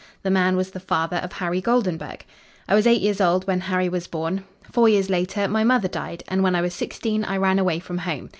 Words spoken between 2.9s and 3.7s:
years old when